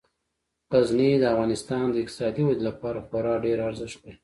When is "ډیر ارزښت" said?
3.45-3.99